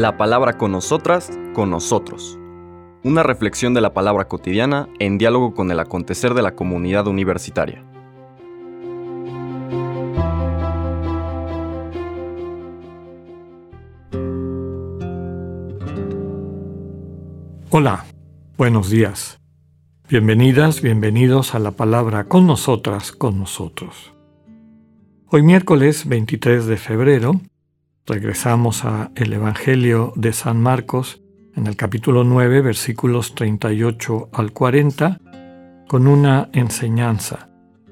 La 0.00 0.16
palabra 0.16 0.56
con 0.56 0.72
nosotras, 0.72 1.30
con 1.52 1.68
nosotros. 1.68 2.38
Una 3.04 3.22
reflexión 3.22 3.74
de 3.74 3.82
la 3.82 3.92
palabra 3.92 4.28
cotidiana 4.28 4.88
en 4.98 5.18
diálogo 5.18 5.52
con 5.52 5.70
el 5.70 5.78
acontecer 5.78 6.32
de 6.32 6.40
la 6.40 6.56
comunidad 6.56 7.06
universitaria. 7.06 7.84
Hola, 17.68 18.06
buenos 18.56 18.88
días. 18.88 19.38
Bienvenidas, 20.08 20.80
bienvenidos 20.80 21.54
a 21.54 21.58
la 21.58 21.72
palabra 21.72 22.24
con 22.24 22.46
nosotras, 22.46 23.12
con 23.12 23.38
nosotros. 23.38 24.14
Hoy 25.26 25.42
miércoles 25.42 26.08
23 26.08 26.64
de 26.64 26.78
febrero 26.78 27.42
regresamos 28.06 28.84
a 28.84 29.10
el 29.14 29.32
Evangelio 29.32 30.12
de 30.16 30.32
San 30.32 30.60
Marcos 30.60 31.22
en 31.54 31.66
el 31.66 31.76
capítulo 31.76 32.24
9 32.24 32.60
versículos 32.62 33.34
38 33.34 34.30
al 34.32 34.52
40 34.52 35.20
con 35.88 36.06
una 36.06 36.48
enseñanza 36.52 37.50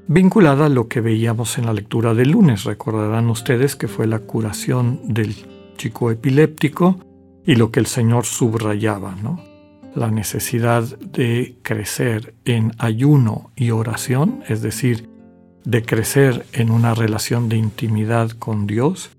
vinculada 0.08 0.66
a 0.66 0.70
lo 0.70 0.88
que 0.88 1.00
veíamos 1.00 1.58
en 1.58 1.66
la 1.66 1.72
lectura 1.72 2.14
del 2.14 2.30
lunes. 2.30 2.64
Recordarán 2.64 3.28
ustedes 3.28 3.76
que 3.76 3.88
fue 3.88 4.06
la 4.06 4.20
curación 4.20 5.00
del 5.04 5.36
chico 5.76 6.10
epiléptico 6.10 6.98
y 7.44 7.54
lo 7.54 7.70
que 7.70 7.80
el 7.80 7.86
Señor 7.86 8.24
subrayaba, 8.24 9.14
¿no? 9.22 9.40
La 9.94 10.10
necesidad 10.10 10.84
de 10.98 11.58
crecer 11.62 12.34
en 12.44 12.72
ayuno 12.78 13.52
y 13.56 13.70
oración, 13.70 14.42
es 14.48 14.62
decir, 14.62 15.08
de 15.64 15.82
crecer 15.82 16.46
en 16.52 16.70
una 16.70 16.94
relación 16.94 17.48
de 17.48 17.56
intimidad 17.56 18.30
con 18.30 18.66
Dios 18.66 19.10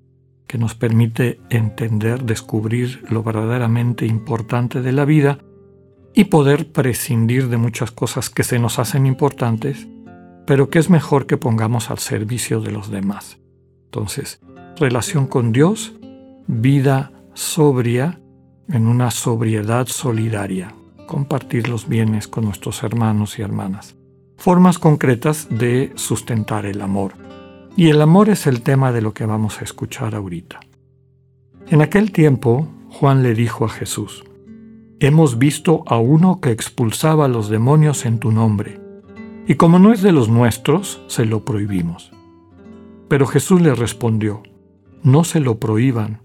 que 0.49 0.58
nos 0.58 0.73
permite 0.73 1.39
entender, 1.52 2.23
descubrir 2.23 3.05
lo 3.09 3.21
verdaderamente 3.21 4.08
importante 4.08 4.81
de 4.81 4.91
la 4.91 5.06
vida 5.06 5.38
y 6.16 6.25
poder 6.25 6.72
prescindir 6.72 7.50
de 7.50 7.58
muchas 7.58 7.91
cosas 7.91 8.31
que 8.31 8.44
se 8.44 8.58
nos 8.58 8.80
hacen 8.80 9.06
importantes, 9.06 9.88
pero 10.47 10.72
que 10.72 10.80
es 10.80 10.89
mejor 10.89 11.28
que 11.28 11.38
pongamos 11.38 11.91
al 11.91 12.00
servicio 12.00 12.61
de 12.61 12.72
los 12.72 12.89
demás. 12.89 13.38
Entonces, 13.86 14.41
relación 14.75 15.28
con 15.28 15.52
Dios, 15.52 15.94
vida 16.47 17.11
sobria 17.36 18.19
en 18.67 18.88
una 18.88 19.11
sobriedad 19.11 19.86
solidaria, 19.86 20.73
compartir 21.06 21.69
los 21.69 21.88
bienes 21.88 22.28
con 22.28 22.45
nuestros 22.45 22.81
hermanos 22.81 23.38
y 23.38 23.44
hermanas 23.44 24.00
formas 24.39 24.80
concretas 24.80 25.47
de 25.50 25.91
sustentar 25.95 26.66
el 26.66 26.81
amor. 26.81 27.28
Y 27.75 27.89
el 27.89 28.02
amor 28.02 28.30
es 28.30 28.48
el 28.48 28.62
tema 28.62 28.92
de 28.92 29.02
lo 29.02 29.14
que 29.14 29.25
vamos 29.25 29.62
a 29.62 29.64
escuchar 29.64 30.16
ahorita. 30.16 30.59
En 31.67 31.81
aquel 31.81 32.12
tiempo, 32.12 32.67
Juan 32.89 33.23
le 33.23 33.34
dijo 33.34 33.66
a 33.66 33.70
Jesús, 33.70 34.23
Hemos 35.00 35.38
visto 35.38 35.84
a 35.88 35.97
uno 35.97 36.42
que 36.42 36.52
expulsaba 36.52 37.25
a 37.25 37.30
los 37.30 37.47
demonios 37.47 38.06
en 38.06 38.20
tu 38.20 38.31
nombre, 38.31 38.81
y 39.47 39.56
como 39.56 39.80
no 39.80 39.94
es 39.94 40.02
de 40.02 40.12
los 40.12 40.30
nuestros, 40.30 41.02
se 41.08 41.25
lo 41.25 41.45
prohibimos. 41.45 42.12
Pero 43.08 43.25
Jesús 43.25 43.62
le 43.62 43.73
respondió, 43.75 44.44
No 45.03 45.23
se 45.23 45.40
lo 45.40 45.59
prohíban, 45.59 46.22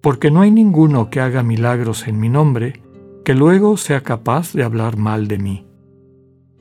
porque 0.00 0.30
no 0.30 0.40
hay 0.40 0.50
ninguno 0.50 1.10
que 1.10 1.20
haga 1.20 1.42
milagros 1.42 2.08
en 2.08 2.18
mi 2.18 2.28
nombre 2.28 2.82
que 3.24 3.34
luego 3.34 3.76
sea 3.76 4.02
capaz 4.02 4.52
de 4.52 4.64
hablar 4.64 4.96
mal 4.96 5.28
de 5.28 5.38
mí 5.38 5.68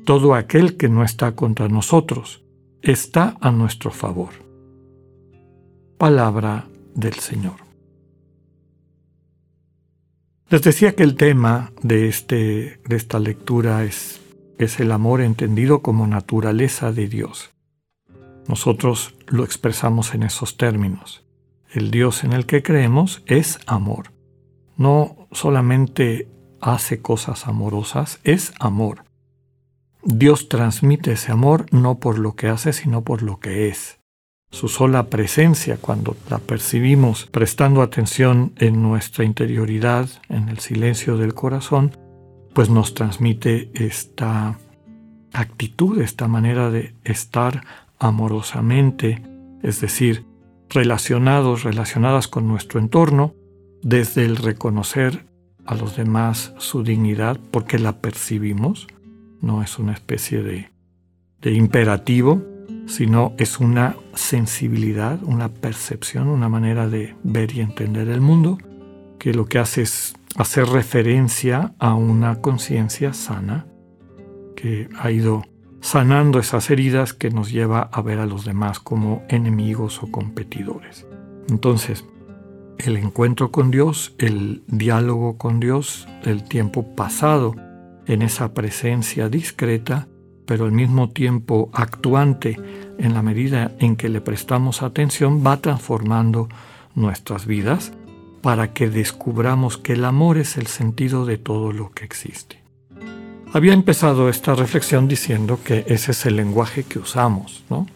todo 0.08 0.36
aquel 0.36 0.78
que 0.78 0.88
no 0.88 1.04
está 1.04 1.36
contra 1.36 1.68
nosotros 1.68 2.42
está 2.92 3.38
a 3.42 3.52
nuestro 3.52 3.92
favor. 3.92 4.30
Palabra 5.98 6.68
del 6.96 7.14
Señor. 7.16 7.56
Les 10.50 10.62
decía 10.62 10.96
que 10.96 11.04
el 11.04 11.16
tema 11.16 11.74
de, 11.82 12.08
este, 12.08 12.80
de 12.88 12.96
esta 12.96 13.20
lectura 13.20 13.84
es, 13.84 14.22
es 14.58 14.80
el 14.80 14.92
amor 14.92 15.22
entendido 15.22 15.82
como 15.82 16.08
naturaleza 16.08 16.94
de 16.94 17.08
Dios. 17.08 17.52
Nosotros 18.48 19.16
lo 19.28 19.44
expresamos 19.44 20.14
en 20.14 20.24
esos 20.24 20.56
términos. 20.56 21.26
El 21.74 21.92
Dios 21.92 22.24
en 22.24 22.32
el 22.32 22.46
que 22.46 22.64
creemos 22.64 23.24
es 23.26 23.60
amor. 23.66 24.14
No 24.78 25.28
solamente 25.34 26.30
hace 26.62 27.02
cosas 27.02 27.48
amorosas, 27.48 28.20
es 28.24 28.54
amor. 28.60 29.07
Dios 30.10 30.48
transmite 30.48 31.12
ese 31.12 31.34
amor 31.34 31.66
no 31.72 32.00
por 32.00 32.18
lo 32.18 32.34
que 32.34 32.48
hace, 32.48 32.72
sino 32.72 33.04
por 33.04 33.24
lo 33.24 33.42
que 33.42 33.68
es. 33.68 34.00
Su 34.50 34.70
sola 34.70 35.08
presencia, 35.08 35.76
cuando 35.82 36.16
la 36.30 36.38
percibimos 36.38 37.26
prestando 37.26 37.82
atención 37.82 38.54
en 38.56 38.82
nuestra 38.82 39.26
interioridad, 39.26 40.08
en 40.30 40.48
el 40.48 40.60
silencio 40.60 41.18
del 41.18 41.34
corazón, 41.34 41.92
pues 42.54 42.70
nos 42.70 42.94
transmite 42.94 43.70
esta 43.74 44.58
actitud, 45.34 46.00
esta 46.00 46.30
manera 46.30 46.72
de 46.72 46.96
estar 47.04 47.66
amorosamente, 48.00 49.22
es 49.62 49.82
decir, 49.82 50.24
relacionados, 50.70 51.64
relacionadas 51.64 52.30
con 52.30 52.48
nuestro 52.48 52.80
entorno, 52.80 53.36
desde 53.84 54.24
el 54.24 54.38
reconocer 54.38 55.26
a 55.66 55.76
los 55.76 55.98
demás 55.98 56.54
su 56.60 56.84
dignidad 56.84 57.38
porque 57.52 57.78
la 57.78 58.00
percibimos, 58.00 58.88
no 59.42 59.62
es 59.62 59.80
una 59.80 59.94
especie 59.94 60.44
de, 60.44 60.70
imperativo, 61.44 62.44
sino 62.88 63.34
es 63.38 63.60
una 63.60 63.96
sensibilidad, 64.14 65.24
una 65.24 65.50
percepción, 65.50 66.28
una 66.28 66.50
manera 66.50 66.90
de 66.90 67.16
ver 67.24 67.54
y 67.54 67.62
entender 67.62 68.10
el 68.10 68.20
mundo, 68.20 68.58
que 69.18 69.34
lo 69.34 69.46
que 69.46 69.60
hace 69.60 69.84
es 69.84 70.14
hacer 70.36 70.68
referencia 70.68 71.74
a 71.80 71.94
una 71.96 72.42
conciencia 72.42 73.14
sana 73.14 73.66
que 74.56 74.90
ha 74.98 75.12
ido 75.12 75.44
sanando 75.80 76.40
esas 76.40 76.70
heridas 76.70 77.14
que 77.14 77.30
nos 77.30 77.52
lleva 77.52 77.82
a 77.94 78.02
ver 78.02 78.20
a 78.20 78.26
los 78.26 78.44
demás 78.44 78.80
como 78.80 79.24
enemigos 79.30 80.04
o 80.04 80.12
competidores. 80.12 81.06
Entonces, 81.50 82.04
el 82.78 82.98
encuentro 82.98 83.52
con 83.52 83.72
Dios, 83.72 84.14
el 84.18 84.64
diálogo 84.68 85.38
con 85.38 85.60
Dios, 85.60 86.08
el 86.24 86.44
tiempo 86.44 86.96
pasado 86.96 87.56
en 88.08 88.22
esa 88.22 88.54
presencia 88.54 89.30
discreta, 89.30 90.08
pero 90.46 90.66
al 90.66 90.72
mismo 90.72 91.10
tiempo 91.10 91.70
actuante 91.74 92.58
en 92.98 93.14
la 93.14 93.22
medida 93.22 93.72
en 93.80 93.96
que 93.96 94.10
le 94.10 94.22
prestamos 94.22 94.82
atención, 94.82 95.44
va 95.46 95.58
transformando 95.58 96.50
nuestras 96.96 97.46
vidas 97.46 97.92
para 98.42 98.74
que 98.74 98.90
descubramos 98.90 99.78
que 99.78 99.94
el 99.94 100.06
amor 100.06 100.38
es 100.38 100.58
el 100.58 100.68
sentido 100.68 101.26
de 101.26 101.38
todo 101.38 101.72
lo 101.72 101.92
que 101.92 102.06
existe. 102.06 102.62
Había 103.54 103.74
empezado 103.74 104.30
esta 104.30 104.56
reflexión 104.56 105.08
diciendo 105.08 105.60
que 105.64 105.86
ese 105.88 106.12
es 106.12 106.26
el 106.26 106.36
lenguaje 106.36 106.84
que 106.84 107.00
usamos, 107.00 107.64
¿no? 107.70 107.88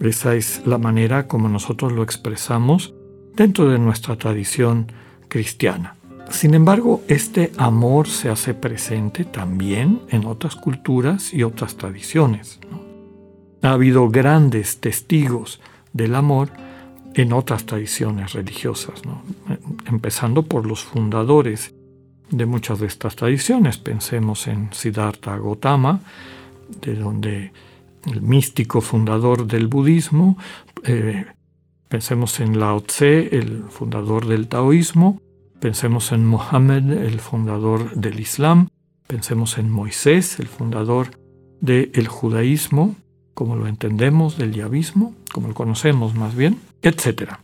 Esa 0.00 0.34
es 0.34 0.62
la 0.66 0.78
manera 0.78 1.26
como 1.26 1.48
nosotros 1.48 1.92
lo 1.92 2.02
expresamos 2.02 2.94
dentro 3.34 3.68
de 3.68 3.78
nuestra 3.78 4.16
tradición 4.16 4.90
cristiana. 5.28 5.96
Sin 6.30 6.54
embargo, 6.54 7.02
este 7.08 7.52
amor 7.56 8.08
se 8.08 8.28
hace 8.28 8.54
presente 8.54 9.24
también 9.24 10.00
en 10.08 10.24
otras 10.24 10.56
culturas 10.56 11.32
y 11.32 11.42
otras 11.42 11.76
tradiciones. 11.76 12.58
Ha 13.62 13.72
habido 13.72 14.08
grandes 14.08 14.78
testigos 14.80 15.60
del 15.92 16.14
amor 16.14 16.50
en 17.14 17.32
otras 17.32 17.64
tradiciones 17.64 18.32
religiosas, 18.32 19.00
empezando 19.86 20.42
por 20.42 20.66
los 20.66 20.82
fundadores 20.82 21.74
de 22.30 22.46
muchas 22.46 22.80
de 22.80 22.86
estas 22.86 23.16
tradiciones. 23.16 23.78
Pensemos 23.78 24.46
en 24.48 24.72
Siddhartha 24.72 25.36
Gautama, 25.36 26.00
de 26.80 26.94
donde 26.96 27.52
el 28.06 28.20
místico 28.20 28.80
fundador 28.80 29.46
del 29.46 29.68
budismo, 29.68 30.36
eh, 30.82 31.26
pensemos 31.88 32.40
en 32.40 32.58
Lao 32.58 32.80
Tse, 32.82 33.36
el 33.36 33.64
fundador 33.70 34.26
del 34.26 34.48
taoísmo, 34.48 35.20
Pensemos 35.64 36.12
en 36.12 36.26
Mohammed, 36.26 36.90
el 36.90 37.20
fundador 37.20 37.94
del 37.94 38.20
Islam. 38.20 38.68
Pensemos 39.06 39.56
en 39.56 39.70
Moisés, 39.70 40.38
el 40.38 40.46
fundador 40.46 41.18
del 41.62 42.06
judaísmo, 42.06 42.96
como 43.32 43.56
lo 43.56 43.66
entendemos, 43.66 44.36
del 44.36 44.52
yavismo, 44.52 45.14
como 45.32 45.48
lo 45.48 45.54
conocemos 45.54 46.14
más 46.14 46.36
bien, 46.36 46.60
etc. 46.82 47.36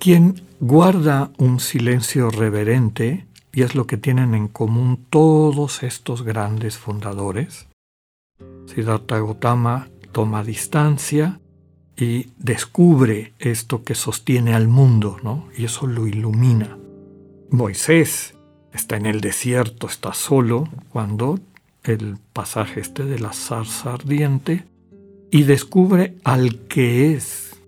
Quien 0.00 0.42
guarda 0.58 1.30
un 1.38 1.60
silencio 1.60 2.28
reverente, 2.28 3.24
y 3.52 3.62
es 3.62 3.76
lo 3.76 3.86
que 3.86 3.98
tienen 3.98 4.34
en 4.34 4.48
común 4.48 5.06
todos 5.08 5.84
estos 5.84 6.22
grandes 6.22 6.76
fundadores, 6.76 7.68
Siddhartha 8.66 9.18
Gautama 9.18 9.86
toma 10.10 10.42
distancia 10.42 11.38
y 11.96 12.30
descubre 12.36 13.32
esto 13.38 13.84
que 13.84 13.94
sostiene 13.94 14.54
al 14.54 14.66
mundo, 14.66 15.18
¿no? 15.22 15.46
Y 15.56 15.66
eso 15.66 15.86
lo 15.86 16.08
ilumina. 16.08 16.78
Moisés 17.52 18.34
está 18.72 18.96
en 18.96 19.04
el 19.04 19.20
desierto, 19.20 19.86
está 19.86 20.14
solo, 20.14 20.70
cuando 20.88 21.38
el 21.84 22.16
pasaje 22.32 22.80
este 22.80 23.04
de 23.04 23.18
la 23.18 23.34
zarza 23.34 23.92
ardiente, 23.92 24.64
y 25.30 25.42
descubre 25.42 26.16
al 26.24 26.60
que 26.60 27.12
es. 27.12 27.60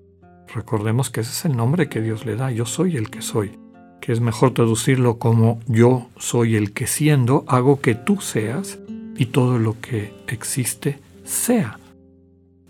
Recordemos 0.54 1.10
que 1.10 1.20
ese 1.20 1.32
es 1.32 1.44
el 1.44 1.56
nombre 1.56 1.90
que 1.90 2.00
Dios 2.00 2.24
le 2.24 2.34
da, 2.34 2.50
yo 2.50 2.64
soy 2.64 2.96
el 2.96 3.10
que 3.10 3.20
soy, 3.20 3.58
que 4.00 4.12
es 4.12 4.20
mejor 4.20 4.54
traducirlo 4.54 5.18
como 5.18 5.60
yo 5.66 6.08
soy 6.16 6.56
el 6.56 6.72
que 6.72 6.86
siendo, 6.86 7.44
hago 7.46 7.82
que 7.82 7.94
tú 7.94 8.22
seas 8.22 8.78
y 9.18 9.26
todo 9.26 9.58
lo 9.58 9.78
que 9.82 10.14
existe 10.28 10.98
sea. 11.24 11.78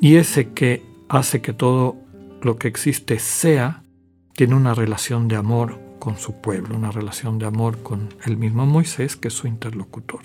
Y 0.01 0.17
ese 0.17 0.49
que 0.49 0.83
hace 1.09 1.41
que 1.41 1.53
todo 1.53 1.95
lo 2.43 2.57
que 2.57 2.67
existe 2.67 3.21
sea, 3.21 3.85
tiene 4.33 4.57
una 4.57 4.75
relación 4.75 5.29
de 5.29 5.37
amor 5.37 5.79
con 6.05 6.19
su 6.19 6.35
pueblo, 6.35 6.77
una 6.77 6.91
relación 6.91 7.39
de 7.39 7.47
amor 7.47 7.79
con 7.83 8.11
el 8.27 8.37
mismo 8.37 8.67
Moisés, 8.67 9.17
que 9.17 9.29
es 9.29 9.35
su 9.35 9.47
interlocutor. 9.47 10.21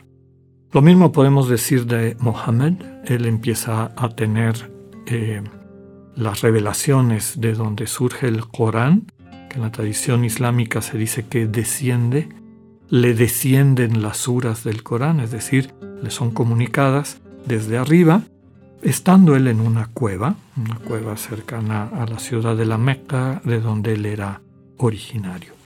Lo 0.74 0.82
mismo 0.82 1.14
podemos 1.14 1.48
decir 1.48 1.86
de 1.86 2.18
Mohammed. 2.20 2.74
Él 3.06 3.26
empieza 3.26 3.94
a 3.96 4.10
tener 4.10 4.70
eh, 5.08 5.42
las 6.16 6.42
revelaciones 6.42 7.40
de 7.40 7.54
donde 7.54 7.88
surge 7.88 8.28
el 8.28 8.46
Corán, 8.46 9.08
que 9.50 9.56
en 9.56 9.62
la 9.62 9.72
tradición 9.72 10.26
islámica 10.26 10.82
se 10.82 10.98
dice 10.98 11.26
que 11.28 11.48
desciende, 11.48 12.28
le 12.90 13.14
descienden 13.14 14.02
las 14.02 14.18
suras 14.18 14.66
del 14.66 14.84
Corán, 14.84 15.22
es 15.22 15.32
decir, 15.32 15.74
le 16.04 16.12
son 16.12 16.32
comunicadas 16.32 17.22
desde 17.46 17.78
arriba, 17.78 18.24
estando 18.82 19.34
él 19.38 19.48
en 19.48 19.62
una 19.62 19.88
cueva, 19.88 20.36
una 20.58 20.76
cueva 20.76 21.16
cercana 21.16 21.84
a 21.86 22.06
la 22.06 22.20
ciudad 22.20 22.58
de 22.58 22.66
la 22.66 22.78
Meca, 22.78 23.42
de 23.46 23.62
donde 23.62 23.94
él 23.94 24.06
era 24.06 24.42
originario. 24.78 25.59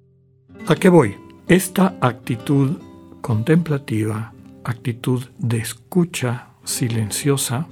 ¿A 0.65 0.75
qué 0.77 0.87
voy? 0.87 1.17
Esta 1.49 1.97
actitud 1.99 2.77
contemplativa, 3.19 4.31
actitud 4.63 5.21
de 5.37 5.57
escucha 5.57 6.51
silenciosa, 6.63 7.67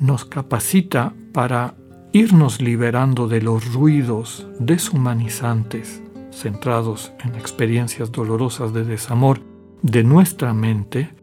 nos 0.00 0.24
capacita 0.24 1.12
para 1.32 1.74
irnos 2.12 2.60
liberando 2.60 3.28
de 3.28 3.40
los 3.40 3.72
ruidos 3.72 4.48
deshumanizantes 4.58 6.02
centrados 6.32 7.12
en 7.24 7.36
experiencias 7.36 8.10
dolorosas 8.10 8.72
de 8.72 8.82
desamor 8.82 9.40
de 9.82 10.02
nuestra 10.02 10.52
mente 10.52 11.14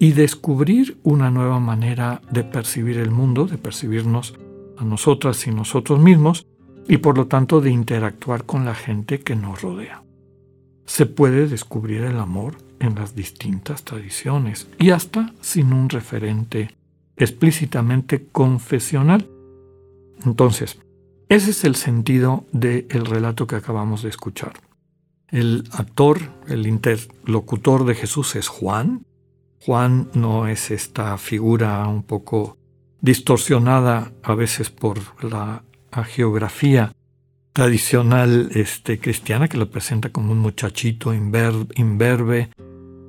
y 0.00 0.12
descubrir 0.12 0.98
una 1.04 1.30
nueva 1.30 1.60
manera 1.60 2.22
de 2.32 2.42
percibir 2.42 2.98
el 2.98 3.12
mundo, 3.12 3.46
de 3.46 3.56
percibirnos 3.56 4.34
a 4.78 4.84
nosotras 4.84 5.46
y 5.46 5.52
nosotros 5.52 6.00
mismos 6.00 6.44
y 6.88 6.96
por 6.96 7.16
lo 7.16 7.28
tanto 7.28 7.60
de 7.60 7.70
interactuar 7.70 8.46
con 8.46 8.64
la 8.64 8.74
gente 8.74 9.20
que 9.20 9.36
nos 9.36 9.62
rodea 9.62 10.02
se 10.88 11.04
puede 11.04 11.46
descubrir 11.46 12.00
el 12.00 12.18
amor 12.18 12.56
en 12.80 12.94
las 12.94 13.14
distintas 13.14 13.84
tradiciones 13.84 14.68
y 14.78 14.90
hasta 14.90 15.34
sin 15.42 15.74
un 15.74 15.90
referente 15.90 16.74
explícitamente 17.16 18.26
confesional. 18.32 19.28
Entonces, 20.24 20.78
ese 21.28 21.50
es 21.50 21.64
el 21.64 21.76
sentido 21.76 22.46
del 22.52 23.04
relato 23.04 23.46
que 23.46 23.56
acabamos 23.56 24.02
de 24.02 24.08
escuchar. 24.08 24.54
El 25.28 25.68
actor, 25.72 26.20
el 26.48 26.66
interlocutor 26.66 27.84
de 27.84 27.94
Jesús 27.94 28.34
es 28.34 28.48
Juan. 28.48 29.04
Juan 29.60 30.08
no 30.14 30.48
es 30.48 30.70
esta 30.70 31.18
figura 31.18 31.86
un 31.86 32.02
poco 32.02 32.56
distorsionada 33.02 34.10
a 34.22 34.34
veces 34.34 34.70
por 34.70 34.98
la 35.22 35.62
geografía 36.06 36.92
tradicional 37.58 38.50
este, 38.54 39.00
cristiana 39.00 39.48
que 39.48 39.56
lo 39.56 39.68
presenta 39.68 40.10
como 40.10 40.30
un 40.30 40.38
muchachito 40.38 41.12
imberbe, 41.12 42.50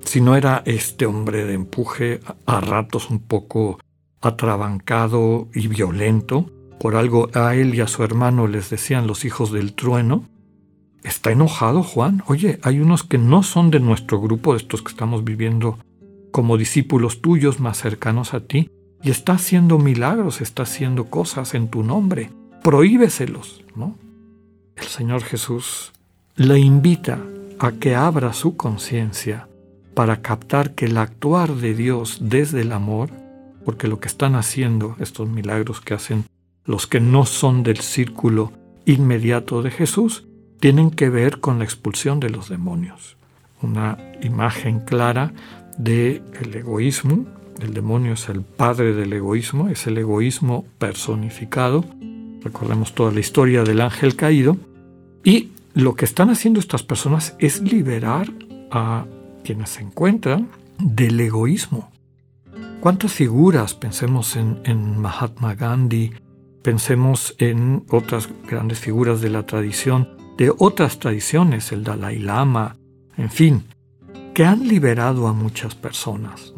si 0.04 0.22
no 0.22 0.36
era 0.36 0.64
este 0.66 1.06
hombre 1.06 1.46
de 1.46 1.54
empuje 1.54 2.20
a 2.48 2.60
ratos 2.60 3.12
un 3.12 3.20
poco 3.20 3.80
atrabancado 4.22 5.50
y 5.54 5.68
violento, 5.68 6.50
por 6.80 6.96
algo 6.96 7.30
a 7.36 7.54
él 7.54 7.76
y 7.76 7.82
a 7.82 7.88
su 7.88 8.04
hermano 8.04 8.48
les 8.48 8.72
decían 8.72 9.06
los 9.06 9.24
hijos 9.24 9.52
del 9.52 9.76
trueno. 9.76 10.28
¿Está 11.04 11.30
enojado 11.30 11.84
Juan? 11.84 12.24
Oye, 12.26 12.58
hay 12.64 12.80
unos 12.80 13.04
que 13.04 13.20
no 13.20 13.44
son 13.44 13.70
de 13.70 13.80
nuestro 13.80 14.20
grupo, 14.20 14.54
de 14.54 14.58
estos 14.58 14.82
que 14.82 14.90
estamos 14.90 15.24
viviendo 15.24 15.78
como 16.32 16.58
discípulos 16.58 17.22
tuyos 17.22 17.60
más 17.60 17.78
cercanos 17.78 18.34
a 18.34 18.40
ti, 18.40 18.72
y 19.04 19.12
está 19.12 19.34
haciendo 19.34 19.78
milagros, 19.78 20.42
está 20.42 20.64
haciendo 20.64 21.06
cosas 21.06 21.54
en 21.54 21.68
tu 21.68 21.84
nombre. 21.84 22.32
Prohíbeselos, 22.64 23.64
¿no? 23.76 24.09
El 24.80 24.88
Señor 24.88 25.24
Jesús 25.24 25.92
le 26.36 26.60
invita 26.60 27.20
a 27.60 27.74
que 27.74 27.96
abra 27.96 28.34
su 28.34 28.56
conciencia 28.56 29.48
para 29.94 30.22
captar 30.22 30.76
que 30.76 30.86
el 30.86 30.98
actuar 30.98 31.56
de 31.56 31.74
Dios 31.74 32.20
desde 32.22 32.62
el 32.62 32.72
amor, 32.72 33.10
porque 33.66 33.88
lo 33.88 34.00
que 34.00 34.08
están 34.08 34.36
haciendo, 34.36 34.96
estos 35.00 35.28
milagros 35.28 35.82
que 35.82 35.94
hacen 35.94 36.26
los 36.66 36.88
que 36.88 37.02
no 37.02 37.26
son 37.26 37.64
del 37.64 37.80
círculo 37.80 38.54
inmediato 38.86 39.62
de 39.62 39.72
Jesús, 39.72 40.26
tienen 40.60 40.92
que 40.92 41.10
ver 41.10 41.40
con 41.40 41.60
la 41.60 41.66
expulsión 41.66 42.20
de 42.20 42.30
los 42.30 42.48
demonios. 42.48 43.18
Una 43.62 43.98
imagen 44.22 44.80
clara 44.80 45.34
del 45.78 46.24
el 46.42 46.56
egoísmo. 46.56 47.26
El 47.60 47.74
demonio 47.74 48.14
es 48.14 48.30
el 48.30 48.42
padre 48.42 48.94
del 48.94 49.12
egoísmo, 49.12 49.68
es 49.68 49.88
el 49.88 49.98
egoísmo 49.98 50.66
personificado. 50.78 51.84
Recordemos 52.42 52.94
toda 52.94 53.12
la 53.12 53.20
historia 53.20 53.64
del 53.64 53.82
ángel 53.82 54.16
caído. 54.16 54.56
Y 55.24 55.52
lo 55.74 55.96
que 55.96 56.06
están 56.06 56.30
haciendo 56.30 56.60
estas 56.60 56.84
personas 56.84 57.36
es 57.40 57.62
liberar 57.62 58.32
a 58.72 59.06
quienes 59.44 59.70
se 59.72 59.82
encuentran 59.82 60.50
del 60.78 61.20
egoísmo. 61.20 61.92
¿Cuántas 62.80 63.12
figuras, 63.12 63.74
pensemos 63.74 64.38
en, 64.38 65.00
Mahatma 65.00 65.54
Gandhi, 65.54 66.12
pensemos 66.62 67.36
en 67.38 67.84
otras 67.90 68.30
grandes 68.48 68.80
figuras 68.80 69.22
de 69.22 69.30
la 69.30 69.46
tradición, 69.46 70.10
de 70.38 70.54
otras 70.58 71.00
tradiciones, 71.00 71.72
el 71.74 71.84
Dalai 71.84 72.20
Lama, 72.20 72.78
en 73.18 73.30
fin, 73.30 73.64
que 74.34 74.46
han 74.46 74.68
liberado 74.68 75.28
a 75.28 75.34
muchas 75.34 75.76
personas? 75.76 76.54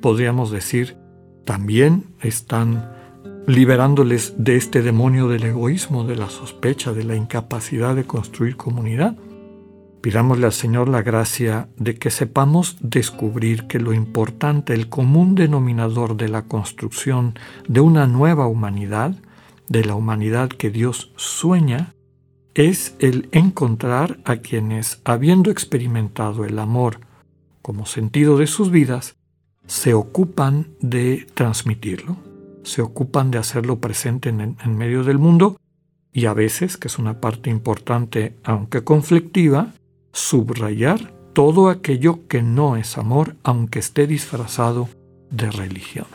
Podríamos 0.00 0.52
decir, 0.52 0.96
también 1.44 2.04
están 2.20 2.93
liberándoles 3.46 4.34
de 4.38 4.56
este 4.56 4.82
demonio 4.82 5.28
del 5.28 5.44
egoísmo, 5.44 6.04
de 6.04 6.16
la 6.16 6.30
sospecha, 6.30 6.92
de 6.92 7.04
la 7.04 7.14
incapacidad 7.14 7.94
de 7.94 8.04
construir 8.04 8.56
comunidad. 8.56 9.16
Pidámosle 10.00 10.46
al 10.46 10.52
Señor 10.52 10.88
la 10.88 11.02
gracia 11.02 11.68
de 11.76 11.96
que 11.96 12.10
sepamos 12.10 12.76
descubrir 12.80 13.66
que 13.66 13.78
lo 13.78 13.92
importante, 13.92 14.74
el 14.74 14.88
común 14.88 15.34
denominador 15.34 16.16
de 16.16 16.28
la 16.28 16.42
construcción 16.42 17.34
de 17.68 17.80
una 17.80 18.06
nueva 18.06 18.46
humanidad, 18.46 19.14
de 19.68 19.84
la 19.84 19.94
humanidad 19.94 20.48
que 20.48 20.70
Dios 20.70 21.12
sueña, 21.16 21.94
es 22.54 22.94
el 22.98 23.28
encontrar 23.32 24.20
a 24.24 24.36
quienes, 24.36 25.00
habiendo 25.04 25.50
experimentado 25.50 26.44
el 26.44 26.58
amor 26.58 27.00
como 27.62 27.86
sentido 27.86 28.36
de 28.36 28.46
sus 28.46 28.70
vidas, 28.70 29.16
se 29.66 29.94
ocupan 29.94 30.68
de 30.80 31.26
transmitirlo 31.34 32.33
se 32.64 32.82
ocupan 32.82 33.30
de 33.30 33.38
hacerlo 33.38 33.78
presente 33.78 34.30
en, 34.30 34.76
medio 34.76 35.04
del 35.04 35.18
mundo 35.18 35.56
y 36.12 36.26
a 36.26 36.34
veces, 36.34 36.76
que 36.76 36.88
es 36.88 36.98
una 36.98 37.20
parte 37.20 37.50
importante 37.50 38.36
aunque 38.42 38.82
conflictiva, 38.82 39.72
subrayar 40.12 41.12
todo 41.32 41.68
aquello 41.68 42.26
que 42.28 42.42
no 42.42 42.76
es 42.76 42.96
amor 42.98 43.36
aunque 43.42 43.78
esté 43.78 44.06
disfrazado 44.06 44.88
de 45.30 45.50
religión. 45.50 46.06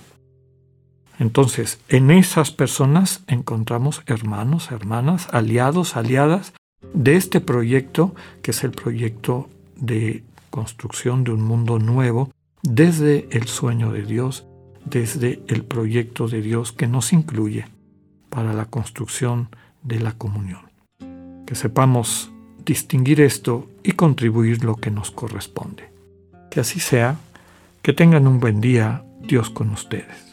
Entonces, 1.19 1.79
en 1.89 2.11
esas 2.11 2.51
personas 2.51 3.23
encontramos 3.27 4.01
hermanos, 4.05 4.71
hermanas, 4.71 5.27
aliados, 5.31 5.97
aliadas 5.97 6.53
de 6.93 7.17
este 7.17 7.41
proyecto, 7.41 8.15
que 8.41 8.51
es 8.51 8.63
el 8.63 8.71
proyecto 8.71 9.49
de 9.75 10.23
construcción 10.49 11.25
de 11.25 11.31
un 11.31 11.41
mundo 11.41 11.77
nuevo 11.77 12.31
desde 12.63 13.27
el 13.31 13.47
sueño 13.47 13.91
de 13.91 14.03
Dios 14.03 14.45
desde 14.85 15.41
el 15.47 15.63
proyecto 15.63 16.27
de 16.27 16.41
Dios 16.41 16.71
que 16.71 16.87
nos 16.87 17.13
incluye 17.13 17.65
para 18.29 18.53
la 18.53 18.65
construcción 18.65 19.49
de 19.83 19.99
la 19.99 20.13
comunión. 20.13 20.61
Que 21.45 21.55
sepamos 21.55 22.31
distinguir 22.65 23.21
esto 23.21 23.67
y 23.83 23.93
contribuir 23.93 24.63
lo 24.63 24.75
que 24.75 24.91
nos 24.91 25.11
corresponde. 25.11 25.91
Que 26.49 26.59
así 26.59 26.79
sea, 26.79 27.17
que 27.81 27.93
tengan 27.93 28.27
un 28.27 28.39
buen 28.39 28.61
día, 28.61 29.03
Dios 29.21 29.49
con 29.49 29.69
ustedes. 29.71 30.29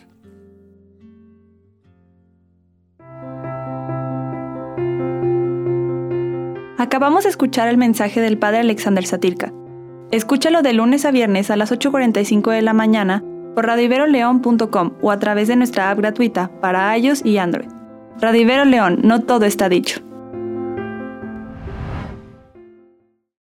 Acabamos 6.79 7.25
de 7.25 7.31
escuchar 7.31 7.69
el 7.69 7.79
mensaje 7.79 8.21
del 8.21 8.38
Padre 8.38 8.61
Alexander 8.61 9.05
Satirka. 9.05 9.53
Escúchalo 10.12 10.62
de 10.62 10.73
lunes 10.73 11.05
a 11.05 11.11
viernes 11.11 11.50
a 11.50 11.57
las 11.57 11.73
8.45 11.73 12.53
de 12.53 12.62
la 12.62 12.75
mañana 12.75 13.25
por 13.57 13.67
radiveroleón.com 13.67 14.93
o 15.01 15.11
a 15.11 15.19
través 15.19 15.49
de 15.49 15.57
nuestra 15.57 15.91
app 15.91 15.99
gratuita 15.99 16.51
para 16.61 16.97
iOS 16.97 17.25
y 17.25 17.39
Android. 17.39 17.69
Radivero 18.21 18.67
León, 18.67 19.01
no 19.03 19.23
todo 19.23 19.47
está 19.47 19.69
dicho. 19.69 20.06